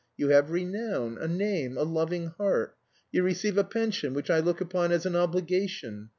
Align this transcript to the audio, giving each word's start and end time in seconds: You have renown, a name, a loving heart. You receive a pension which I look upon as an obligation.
You 0.17 0.29
have 0.29 0.49
renown, 0.49 1.19
a 1.19 1.27
name, 1.27 1.77
a 1.77 1.83
loving 1.83 2.29
heart. 2.29 2.75
You 3.11 3.21
receive 3.21 3.55
a 3.59 3.63
pension 3.63 4.15
which 4.15 4.31
I 4.31 4.39
look 4.39 4.59
upon 4.59 4.91
as 4.91 5.05
an 5.05 5.15
obligation. 5.15 6.09